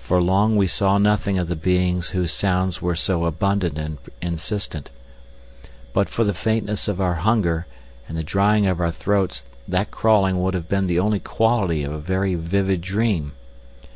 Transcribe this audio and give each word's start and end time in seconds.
For 0.00 0.20
long 0.20 0.56
we 0.56 0.66
saw 0.66 0.98
nothing 0.98 1.38
of 1.38 1.46
the 1.46 1.54
beings 1.54 2.08
whose 2.08 2.32
sounds 2.32 2.82
were 2.82 2.96
so 2.96 3.26
abundant 3.26 3.78
and 3.78 3.98
insistent. 4.20 4.90
But 5.92 6.08
for 6.08 6.24
the 6.24 6.34
faintness 6.34 6.88
of 6.88 7.00
our 7.00 7.14
hunger 7.14 7.68
and 8.08 8.18
the 8.18 8.24
drying 8.24 8.66
of 8.66 8.80
our 8.80 8.90
throats 8.90 9.48
that 9.68 9.92
crawling 9.92 10.42
would 10.42 10.54
have 10.54 10.68
had 10.68 10.88
the 10.88 11.18
quality 11.20 11.84
of 11.84 11.92
a 11.92 12.00
very 12.00 12.34
vivid 12.34 12.80
dream. 12.80 13.34